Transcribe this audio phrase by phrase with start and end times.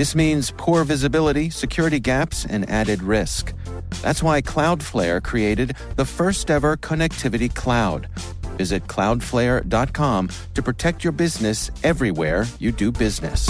[0.00, 3.52] This means poor visibility, security gaps, and added risk.
[4.00, 8.08] That's why Cloudflare created the first ever connectivity cloud.
[8.56, 13.44] Visit cloudflare.com to protect your business everywhere you do business.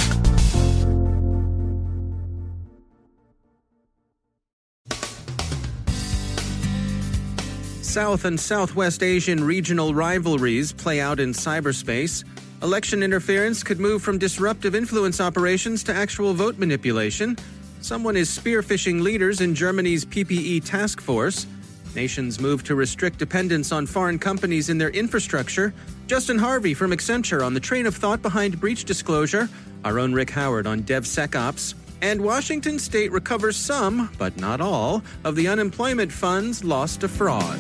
[7.81, 12.25] South and Southwest Asian regional rivalries play out in cyberspace.
[12.63, 17.39] Election interference could move from disruptive influence operations to actual vote manipulation.
[17.81, 21.47] Someone is spearphishing leaders in Germany's PPE task force.
[21.95, 25.73] Nations move to restrict dependence on foreign companies in their infrastructure.
[26.07, 29.49] Justin Harvey from Accenture on the train of thought behind breach disclosure.
[29.83, 31.75] Our own Rick Howard on DevSecOps.
[32.03, 37.59] And Washington state recovers some, but not all, of the unemployment funds lost to fraud.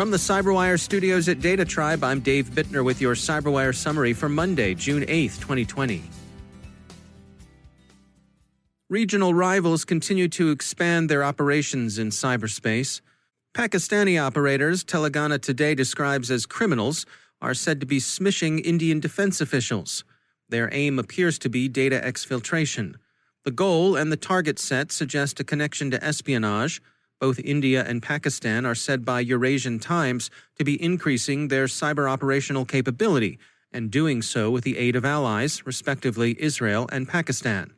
[0.00, 4.30] From the Cyberwire studios at Data Tribe, I'm Dave Bittner with your Cyberwire summary for
[4.30, 6.02] Monday, June 8th, 2020.
[8.88, 13.02] Regional rivals continue to expand their operations in cyberspace.
[13.52, 17.04] Pakistani operators, Telangana Today describes as criminals,
[17.42, 20.04] are said to be smishing Indian defense officials.
[20.48, 22.94] Their aim appears to be data exfiltration.
[23.44, 26.80] The goal and the target set suggest a connection to espionage.
[27.20, 32.64] Both India and Pakistan are said by Eurasian Times to be increasing their cyber operational
[32.64, 33.38] capability
[33.72, 37.74] and doing so with the aid of allies, respectively Israel and Pakistan.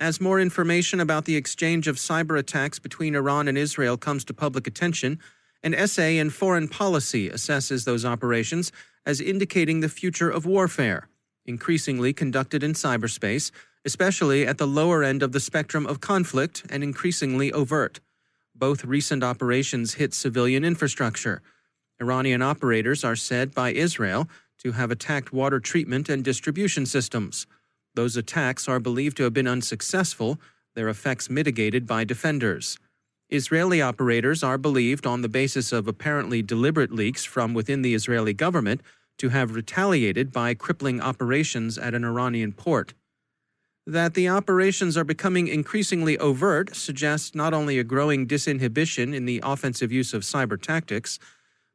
[0.00, 4.34] As more information about the exchange of cyber attacks between Iran and Israel comes to
[4.34, 5.18] public attention,
[5.62, 8.70] an essay in Foreign Policy assesses those operations
[9.06, 11.08] as indicating the future of warfare,
[11.44, 13.50] increasingly conducted in cyberspace,
[13.84, 18.00] especially at the lower end of the spectrum of conflict and increasingly overt.
[18.54, 21.42] Both recent operations hit civilian infrastructure.
[22.00, 24.28] Iranian operators are said by Israel
[24.58, 27.46] to have attacked water treatment and distribution systems.
[27.94, 30.40] Those attacks are believed to have been unsuccessful,
[30.74, 32.78] their effects mitigated by defenders.
[33.28, 38.34] Israeli operators are believed, on the basis of apparently deliberate leaks from within the Israeli
[38.34, 38.80] government,
[39.18, 42.94] to have retaliated by crippling operations at an Iranian port.
[43.86, 49.40] That the operations are becoming increasingly overt suggests not only a growing disinhibition in the
[49.42, 51.18] offensive use of cyber tactics,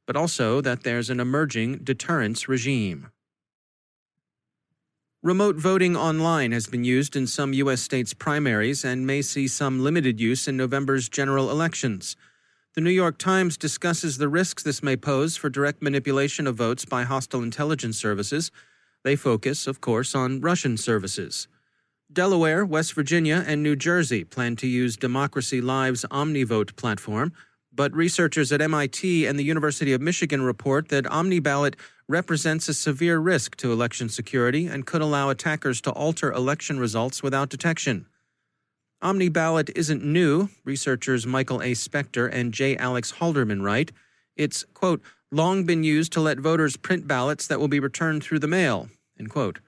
[0.08, 3.12] but also that there's an emerging deterrence regime.
[5.22, 7.81] Remote voting online has been used in some U.S.
[7.81, 12.16] states' primaries and may see some limited use in November's general elections.
[12.74, 16.86] The New York Times discusses the risks this may pose for direct manipulation of votes
[16.86, 18.50] by hostile intelligence services.
[19.03, 21.48] They focus, of course, on Russian services.
[22.12, 27.31] Delaware, West Virginia, and New Jersey plan to use Democracy Live's OmniVote platform,
[27.72, 31.75] but researchers at MIT and the University of Michigan report that OmniBallot
[32.08, 37.22] represents a severe risk to election security and could allow attackers to alter election results
[37.22, 38.08] without detection.
[39.03, 41.74] OmniBallot isn't new, researchers Michael A.
[41.74, 42.75] Spector and J.
[42.75, 43.92] Alex Halderman write.
[44.36, 48.40] It's, quote, long been used to let voters print ballots that will be returned through
[48.40, 49.59] the mail, end quote.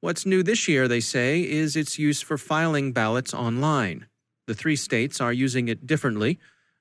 [0.00, 4.06] What's new this year, they say, is its use for filing ballots online.
[4.46, 6.38] The three states are using it differently.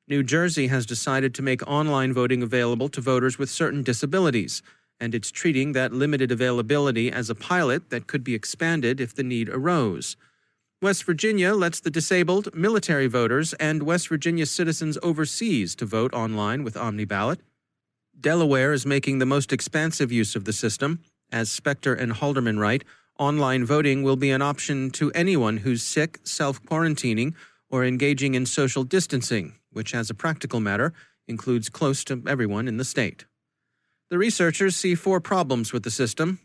[0.07, 4.63] New Jersey has decided to make online voting available to voters with certain disabilities
[4.99, 9.23] and it's treating that limited availability as a pilot that could be expanded if the
[9.23, 10.17] need arose.
[10.81, 16.63] West Virginia lets the disabled, military voters, and West Virginia citizens overseas to vote online
[16.63, 17.39] with OmniBallot.
[18.19, 20.99] Delaware is making the most expansive use of the system.
[21.31, 22.83] As Spector and Halderman write,
[23.19, 27.33] online voting will be an option to anyone who's sick, self quarantining,
[27.69, 30.93] or engaging in social distancing, which, as a practical matter,
[31.27, 33.25] includes close to everyone in the state.
[34.09, 36.39] The researchers see four problems with the system.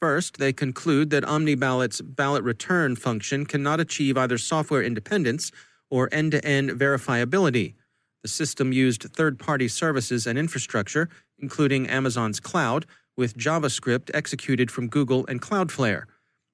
[0.00, 5.50] First, they conclude that OmniBallot's ballot return function cannot achieve either software independence
[5.90, 7.74] or end to end verifiability.
[8.22, 11.08] The system used third party services and infrastructure,
[11.38, 12.86] including Amazon's cloud,
[13.16, 16.04] with JavaScript executed from Google and Cloudflare.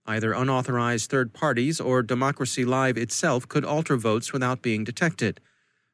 [0.07, 5.41] Either unauthorized third parties or Democracy Live itself could alter votes without being detected.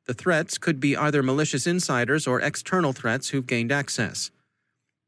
[0.07, 4.33] The threats could be either malicious insiders or external threats who've gained access.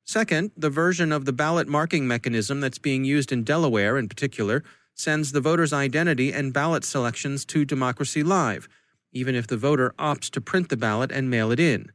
[0.05, 4.63] Second, the version of the ballot marking mechanism that's being used in Delaware in particular
[4.95, 8.69] sends the voter's identity and ballot selections to Democracy Live,
[9.11, 11.91] even if the voter opts to print the ballot and mail it in.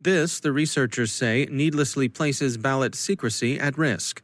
[0.00, 4.22] This, the researchers say, needlessly places ballot secrecy at risk.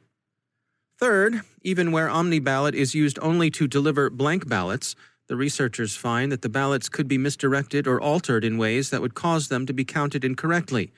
[1.01, 4.95] Third, even where OmniBallot is used only to deliver blank ballots,
[5.29, 9.15] the researchers find that the ballots could be misdirected or altered in ways that would
[9.15, 10.93] cause them to be counted incorrectly.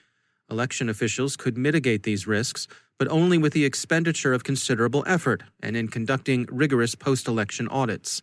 [0.50, 2.66] Election officials could mitigate these risks,
[2.98, 8.22] but only with the expenditure of considerable effort and in conducting rigorous post election audits.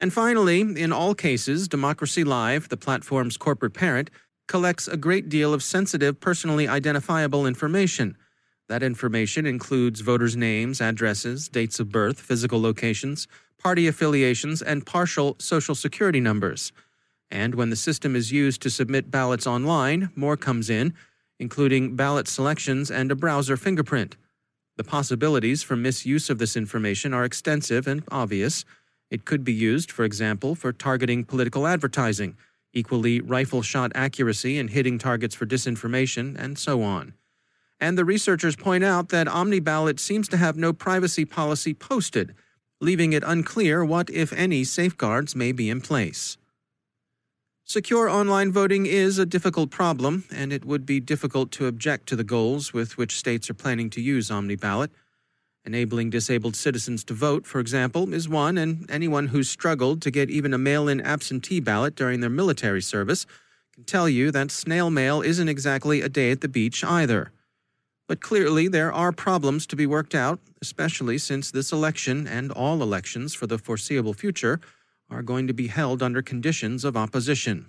[0.00, 4.10] And finally, in all cases, Democracy Live, the platform's corporate parent,
[4.46, 8.16] collects a great deal of sensitive, personally identifiable information.
[8.68, 13.26] That information includes voters' names, addresses, dates of birth, physical locations,
[13.58, 16.72] party affiliations, and partial Social Security numbers.
[17.30, 20.94] And when the system is used to submit ballots online, more comes in,
[21.38, 24.16] including ballot selections and a browser fingerprint.
[24.76, 28.64] The possibilities for misuse of this information are extensive and obvious.
[29.10, 32.36] It could be used, for example, for targeting political advertising,
[32.72, 37.14] equally rifle shot accuracy in hitting targets for disinformation, and so on.
[37.80, 42.34] And the researchers point out that OmniBallot seems to have no privacy policy posted
[42.80, 46.36] leaving it unclear what, if any, safeguards may be in place.
[47.64, 52.16] Secure online voting is a difficult problem, and it would be difficult to object to
[52.16, 54.88] the goals with which states are planning to use OmniBallot.
[55.66, 60.30] Enabling disabled citizens to vote, for example, is one, and anyone who's struggled to get
[60.30, 63.26] even a mail in absentee ballot during their military service
[63.74, 67.32] can tell you that snail mail isn't exactly a day at the beach either.
[68.08, 72.82] But clearly, there are problems to be worked out, especially since this election and all
[72.82, 74.60] elections for the foreseeable future
[75.10, 77.68] are going to be held under conditions of opposition.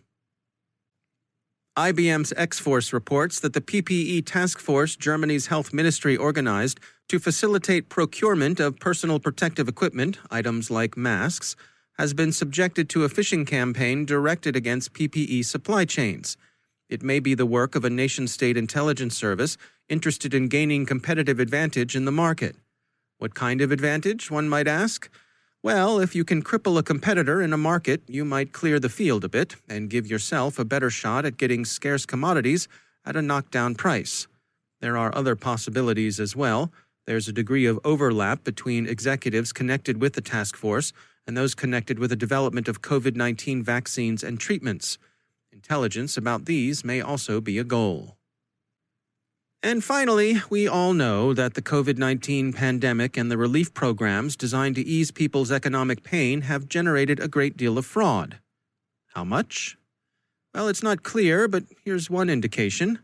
[1.77, 7.89] IBM's X Force reports that the PPE task force Germany's health ministry organized to facilitate
[7.89, 11.55] procurement of personal protective equipment, items like masks,
[11.97, 16.37] has been subjected to a phishing campaign directed against PPE supply chains.
[16.89, 19.57] It may be the work of a nation state intelligence service
[19.89, 22.55] interested in gaining competitive advantage in the market.
[23.17, 25.09] What kind of advantage, one might ask?
[25.61, 29.25] Well, if you can cripple a competitor in a market, you might clear the field
[29.25, 32.69] a bit and give yourself a better shot at getting scarce commodities
[33.05, 34.27] at a knockdown price.
[34.79, 36.71] There are other possibilities as well.
[37.05, 40.93] There's a degree of overlap between executives connected with the task force
[41.27, 44.97] and those connected with the development of COVID 19 vaccines and treatments.
[45.51, 48.18] Intelligence about these may also be a goal.
[49.61, 54.75] And finally, we all know that the COVID 19 pandemic and the relief programs designed
[54.75, 58.39] to ease people's economic pain have generated a great deal of fraud.
[59.15, 59.77] How much?
[60.53, 62.99] Well, it's not clear, but here's one indication.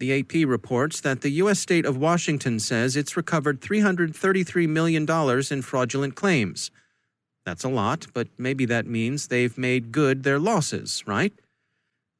[0.00, 1.60] The AP reports that the U.S.
[1.60, 5.08] state of Washington says it's recovered $333 million
[5.50, 6.72] in fraudulent claims.
[7.46, 11.32] That's a lot, but maybe that means they've made good their losses, right?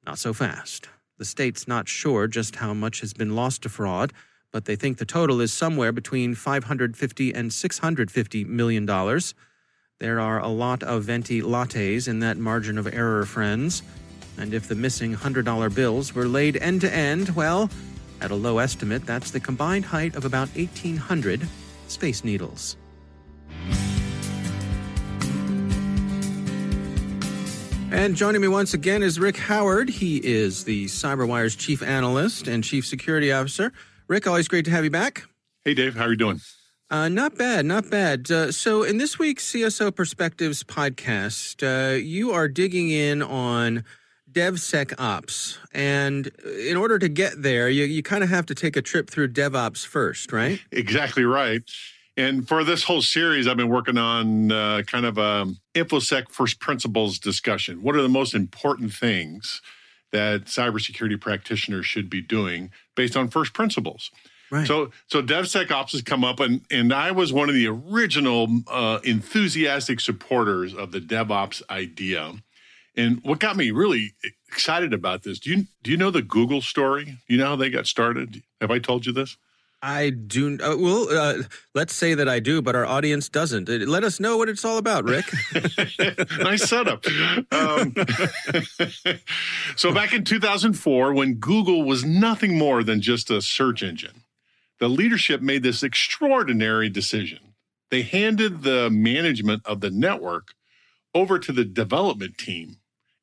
[0.06, 0.88] Not so fast.
[1.22, 4.12] The state's not sure just how much has been lost to fraud,
[4.50, 9.32] but they think the total is somewhere between 550 and 650 million dollars.
[10.00, 13.84] There are a lot of venti lattes in that margin of error, friends.
[14.36, 17.70] And if the missing $100 bills were laid end to end, well,
[18.20, 21.46] at a low estimate, that's the combined height of about 1,800
[21.86, 22.76] Space Needles.
[27.92, 29.90] And joining me once again is Rick Howard.
[29.90, 33.70] He is the CyberWire's chief analyst and chief security officer.
[34.08, 35.24] Rick, always great to have you back.
[35.66, 35.94] Hey, Dave.
[35.94, 36.40] How are you doing?
[36.88, 38.30] Uh, not bad, not bad.
[38.30, 43.84] Uh, so, in this week's CSO Perspectives podcast, uh, you are digging in on
[44.32, 45.58] DevSecOps.
[45.74, 46.28] And
[46.66, 49.28] in order to get there, you, you kind of have to take a trip through
[49.28, 50.60] DevOps first, right?
[50.70, 51.62] Exactly right.
[52.16, 56.60] And for this whole series, I've been working on uh, kind of a InfoSec first
[56.60, 57.82] principles discussion.
[57.82, 59.62] What are the most important things
[60.10, 64.10] that cybersecurity practitioners should be doing based on first principles?
[64.50, 64.66] Right.
[64.66, 68.98] So, so DevSecOps has come up, and and I was one of the original uh,
[69.02, 72.34] enthusiastic supporters of the DevOps idea.
[72.94, 74.12] And what got me really
[74.50, 75.38] excited about this?
[75.38, 77.16] Do you do you know the Google story?
[77.26, 78.42] You know how they got started?
[78.60, 79.38] Have I told you this?
[79.82, 80.58] I do.
[80.62, 81.42] Uh, well, uh,
[81.74, 83.68] let's say that I do, but our audience doesn't.
[83.68, 85.26] Uh, let us know what it's all about, Rick.
[86.38, 87.04] nice setup.
[87.50, 87.92] Um,
[89.76, 94.22] so, back in 2004, when Google was nothing more than just a search engine,
[94.78, 97.54] the leadership made this extraordinary decision.
[97.90, 100.54] They handed the management of the network
[101.12, 102.76] over to the development team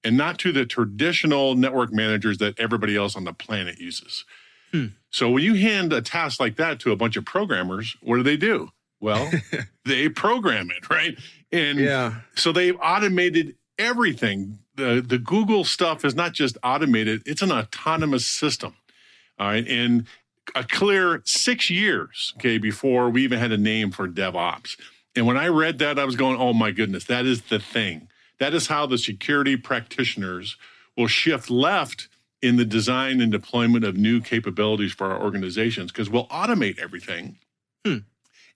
[0.04, 4.26] and not to the traditional network managers that everybody else on the planet uses.
[4.72, 4.88] Hmm.
[5.12, 8.24] So when you hand a task like that to a bunch of programmers, what do
[8.24, 8.70] they do?
[9.00, 9.32] Well,
[9.86, 11.18] they program it, right?
[11.52, 12.16] And Yeah.
[12.36, 14.60] so they've automated everything.
[14.76, 18.76] The the Google stuff is not just automated, it's an autonomous system.
[19.40, 19.68] All right.
[19.68, 20.06] And
[20.56, 24.78] a clear six years, okay, before we even had a name for DevOps.
[25.16, 28.10] And when I read that, I was going, oh my goodness, that is the thing.
[28.40, 30.56] That is how the security practitioners
[30.98, 32.09] will shift left
[32.42, 37.38] in the design and deployment of new capabilities for our organizations because we'll automate everything
[37.86, 37.98] Hmm.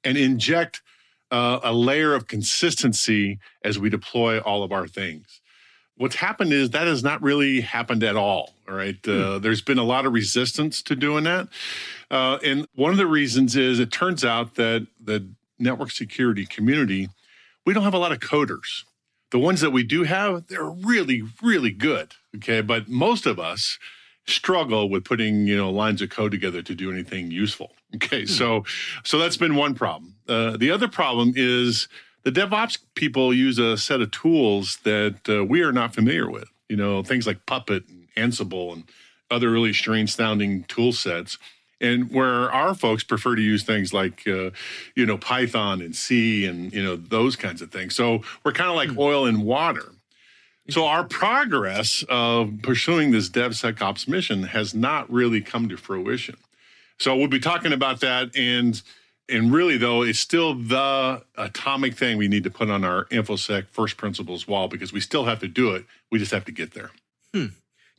[0.03, 0.81] and inject
[1.31, 5.41] uh, a layer of consistency as we deploy all of our things.
[5.95, 8.53] What's happened is that has not really happened at all.
[8.67, 8.97] All right.
[9.07, 11.47] Uh, There's been a lot of resistance to doing that.
[12.09, 15.27] Uh, and one of the reasons is it turns out that the
[15.59, 17.09] network security community,
[17.65, 18.83] we don't have a lot of coders.
[19.33, 22.13] The ones that we do have, they're really, really good.
[22.35, 22.61] Okay.
[22.61, 23.79] But most of us
[24.27, 27.71] struggle with putting, you know, lines of code together to do anything useful.
[27.95, 28.27] Okay.
[28.27, 28.63] So,
[29.03, 30.13] so that's been one problem.
[30.29, 31.87] Uh, the other problem is
[32.21, 36.49] the DevOps people use a set of tools that uh, we are not familiar with.
[36.69, 38.83] You know, things like Puppet and Ansible and
[39.31, 41.39] other really strange sounding tool sets.
[41.83, 44.51] And where our folks prefer to use things like, uh,
[44.95, 47.93] you know, Python and C and, you know, those kinds of things.
[47.93, 49.91] So we're kind of like oil and water.
[50.69, 56.37] So our progress of pursuing this DevSecOps mission has not really come to fruition.
[56.99, 58.81] So we'll be talking about that and
[59.29, 63.67] and really though it's still the atomic thing we need to put on our infosec
[63.71, 65.85] first principles wall because we still have to do it.
[66.11, 66.91] We just have to get there.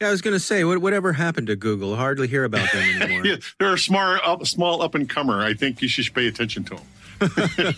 [0.00, 1.94] Yeah, I was going to say, what, whatever happened to Google?
[1.94, 3.24] Hardly hear about them anymore.
[3.24, 5.40] Yeah, they're a smart up, small up and comer.
[5.42, 6.84] I think you should pay attention to them.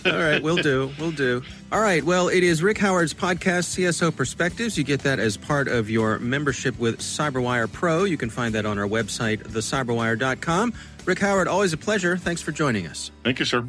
[0.06, 0.90] All right, we'll do.
[0.98, 1.42] We'll do.
[1.70, 2.02] All right.
[2.02, 4.78] Well, it is Rick Howard's podcast, CSO Perspectives.
[4.78, 8.04] You get that as part of your membership with CyberWire Pro.
[8.04, 10.72] You can find that on our website, thecyberwire.com.
[11.04, 12.16] Rick Howard, always a pleasure.
[12.16, 13.10] Thanks for joining us.
[13.24, 13.68] Thank you, sir.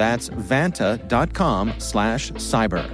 [0.00, 2.88] That's vanta.com slash cyber.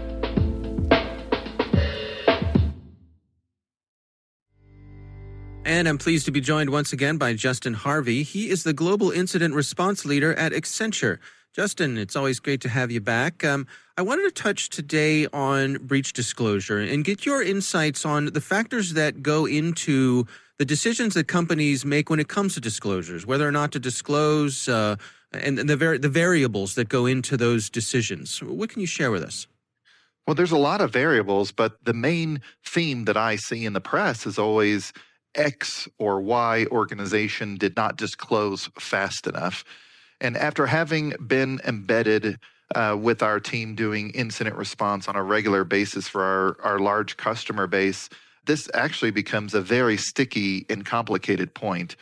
[5.65, 8.25] And I'm pleased to be joined once again by Justin Harvey.
[8.25, 11.19] He is the Global Incident Response Leader at Accenture.
[11.55, 13.45] Justin, it's always great to have you back.
[13.45, 18.41] Um, I wanted to touch today on breach disclosure and get your insights on the
[18.41, 20.27] factors that go into
[20.59, 24.69] the decisions that companies make when it comes to disclosures, whether or not to disclose,
[24.69, 24.97] uh,
[25.43, 28.43] and the, var- the variables that go into those decisions.
[28.43, 29.47] What can you share with us?
[30.27, 33.81] Well, there's a lot of variables, but the main theme that I see in the
[33.81, 34.93] press is always
[35.37, 39.65] X or Y organization did not disclose fast enough.
[40.21, 42.39] And after having been embedded
[42.75, 47.17] uh, with our team doing incident response on a regular basis for our, our large
[47.17, 48.09] customer base,
[48.47, 51.97] this actually becomes a very sticky and complicated point.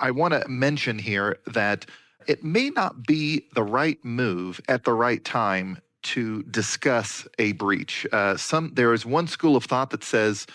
[0.00, 1.86] I want to mention here that
[2.28, 8.06] it may not be the right move at the right time to discuss a breach.
[8.12, 10.46] Uh, some there is one school of thought that says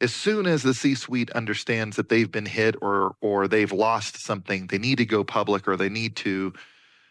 [0.00, 4.68] as soon as the C-suite understands that they've been hit or or they've lost something,
[4.68, 6.54] they need to go public or they need to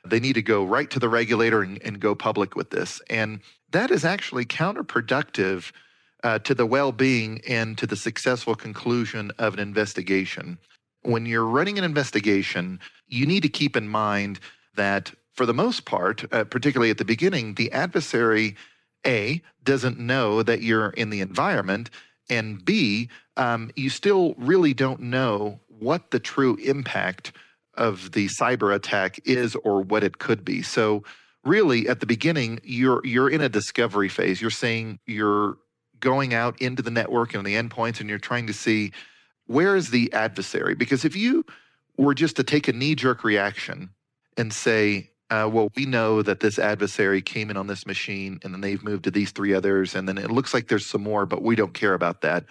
[0.08, 3.02] they need to go right to the regulator and, and go public with this.
[3.10, 3.42] And
[3.72, 5.72] that is actually counterproductive
[6.24, 10.58] uh, to the well being and to the successful conclusion of an investigation.
[11.06, 14.40] When you're running an investigation, you need to keep in mind
[14.76, 18.56] that for the most part, uh, particularly at the beginning, the adversary,
[19.06, 21.90] A, doesn't know that you're in the environment,
[22.30, 27.34] and B, um, you still really don't know what the true impact
[27.76, 30.62] of the cyber attack is or what it could be.
[30.62, 31.04] So,
[31.44, 34.42] really, at the beginning, you're you're in a discovery phase.
[34.42, 35.58] You're saying you're
[36.00, 38.92] going out into the network and the endpoints, and you're trying to see
[39.48, 40.76] where is the adversary.
[40.76, 41.46] Because if you
[41.98, 43.90] were just to take a knee jerk reaction
[44.38, 48.54] and say, uh, well, we know that this adversary came in on this machine and
[48.54, 51.26] then they've moved to these three others, and then it looks like there's some more,
[51.26, 52.46] but we don't care about that.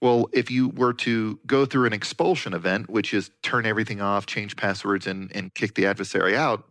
[0.00, 4.26] Well, if you were to go through an expulsion event, which is turn everything off,
[4.26, 6.64] change passwords, and, and kick the adversary out,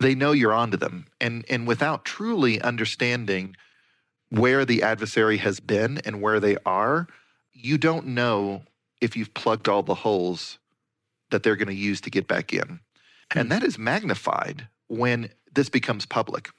[0.00, 1.06] they know you're onto them.
[1.18, 3.56] And, and without truly understanding
[4.28, 7.06] where the adversary has been and where they are,
[7.52, 8.64] you don't know
[9.00, 10.58] if you've plugged all the holes
[11.30, 12.80] that they're going to use to get back in.
[13.30, 13.50] And hmm.
[13.50, 16.50] that is magnified when this becomes public.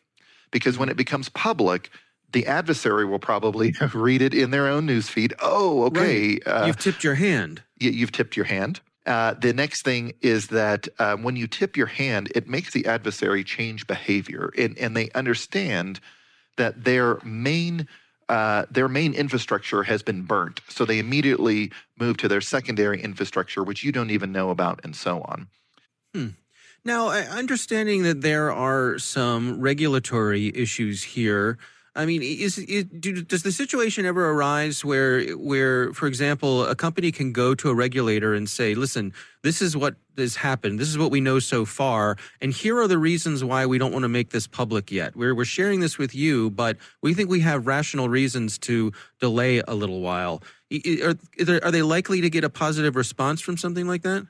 [0.52, 1.90] Because when it becomes public,
[2.32, 5.34] the adversary will probably read it in their own newsfeed.
[5.40, 6.40] Oh, okay.
[6.46, 6.48] Right.
[6.48, 7.64] Uh, you've tipped your hand.
[7.80, 8.82] You, have tipped your hand.
[9.06, 12.86] Uh, the next thing is that uh, when you tip your hand, it makes the
[12.86, 16.00] adversary change behavior, and, and they understand
[16.58, 17.88] that their main
[18.30, 20.62] uh, their main infrastructure has been burnt.
[20.70, 24.96] So they immediately move to their secondary infrastructure, which you don't even know about, and
[24.96, 25.48] so on.
[26.14, 26.28] Hmm.
[26.86, 31.58] Now, understanding that there are some regulatory issues here,
[32.00, 37.12] I mean, is, do, does the situation ever arise where, where, for example, a company
[37.12, 39.14] can go to a regulator and say, "Listen,
[39.44, 40.80] this is what has happened.
[40.80, 43.92] This is what we know so far, and here are the reasons why we don't
[43.92, 45.18] want to make this public yet.
[45.18, 49.62] We're we're sharing this with you, but we think we have rational reasons to delay
[49.68, 50.42] a little while."
[51.04, 51.16] Are,
[51.64, 54.26] are they likely to get a positive response from something like that?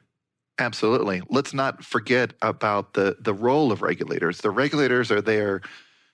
[0.58, 1.22] Absolutely.
[1.30, 4.40] Let's not forget about the the role of regulators.
[4.40, 5.62] The regulators are there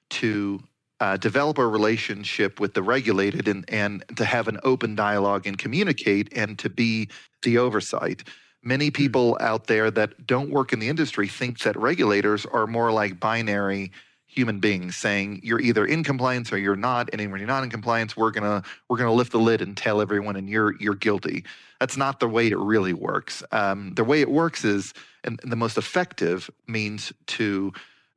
[0.09, 0.61] to
[0.99, 5.57] uh, develop a relationship with the regulated and, and to have an open dialogue and
[5.57, 7.09] communicate and to be
[7.43, 8.23] the oversight.
[8.63, 8.93] Many hmm.
[8.93, 13.19] people out there that don't work in the industry think that regulators are more like
[13.19, 13.91] binary
[14.27, 17.69] human beings saying you're either in compliance or you're not and when you're not in
[17.69, 20.75] compliance we're going to we're going to lift the lid and tell everyone and you're
[20.77, 21.45] you're guilty
[21.79, 25.55] that's not the way it really works um, the way it works is and the
[25.55, 27.71] most effective means to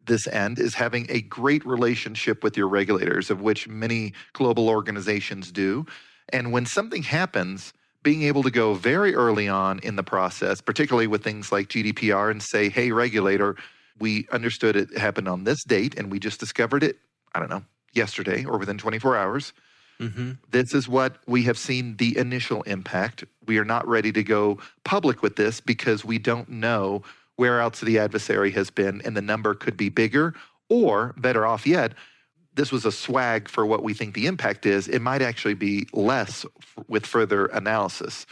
[0.08, 5.52] this end is having a great relationship with your regulators of which many global organizations
[5.52, 5.86] do
[6.30, 11.06] and when something happens being able to go very early on in the process particularly
[11.06, 13.56] with things like gdpr and say hey regulator
[14.00, 16.98] we understood it happened on this date and we just discovered it,
[17.34, 19.52] I don't know, yesterday or within 24 hours.
[20.00, 20.32] Mm-hmm.
[20.50, 23.24] This is what we have seen the initial impact.
[23.46, 27.02] We are not ready to go public with this because we don't know
[27.38, 30.34] where else the adversary has been, and the number could be bigger,
[30.68, 31.94] or better off yet,
[32.54, 34.88] this was a swag for what we think the impact is.
[34.88, 38.26] It might actually be less f- with further analysis.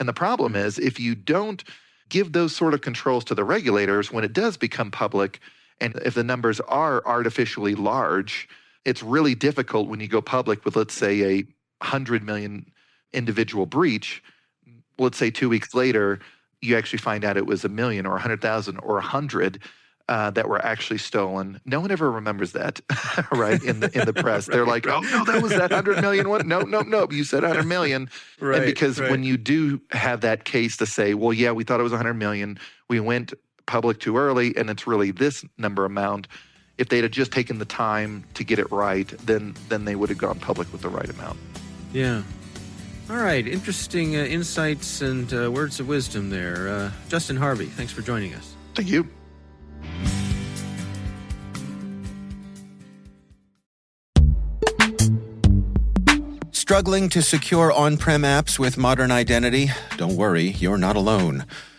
[0.00, 0.66] And the problem mm-hmm.
[0.66, 1.62] is if you don't
[2.08, 5.38] give those sort of controls to the regulators when it does become public.
[5.80, 8.48] And if the numbers are artificially large,
[8.84, 11.34] it's really difficult when you go public with, let's say, a
[11.80, 12.66] 100 million
[13.12, 14.20] individual breach.
[14.98, 16.18] Let's say two weeks later,
[16.60, 19.60] you actually find out it was a million or a 100,000 or a 100
[20.08, 21.60] uh, that were actually stolen.
[21.66, 22.80] No one ever remembers that,
[23.32, 23.62] right?
[23.62, 26.28] In the in the press, right, they're like, "Oh no, that was that hundred million
[26.28, 28.08] one." No, no, no, you said hundred million.
[28.40, 28.56] right.
[28.56, 29.10] And because right.
[29.10, 32.14] when you do have that case to say, "Well, yeah, we thought it was hundred
[32.14, 32.58] million.
[32.88, 33.34] We went
[33.66, 36.26] public too early, and it's really this number amount."
[36.78, 40.08] If they'd have just taken the time to get it right, then then they would
[40.08, 41.38] have gone public with the right amount.
[41.92, 42.22] Yeah.
[43.10, 46.68] All right, interesting uh, insights and uh, words of wisdom there.
[46.68, 48.54] Uh, Justin Harvey, thanks for joining us.
[48.74, 49.08] Thank you.
[56.50, 59.70] Struggling to secure on prem apps with modern identity?
[59.96, 61.46] Don't worry, you're not alone.